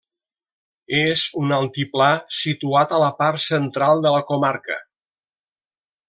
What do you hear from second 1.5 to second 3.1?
altiplà situat a la